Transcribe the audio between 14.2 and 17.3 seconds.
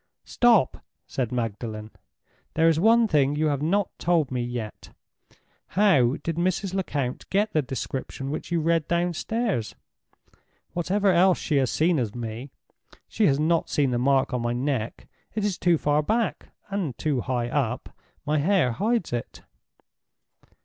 on my neck—it is too far back, and too